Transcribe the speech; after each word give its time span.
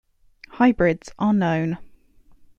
Hybrids 0.53 1.11
are 1.19 1.31
known. 1.31 1.77